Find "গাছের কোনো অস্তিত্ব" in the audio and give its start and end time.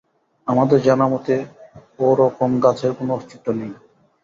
2.63-3.47